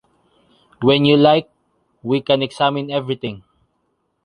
When 0.81 1.05
you 1.05 1.15
like, 1.15 1.47
we 2.01 2.21
can 2.21 2.41
examine 2.41 2.89
everything. 2.89 3.43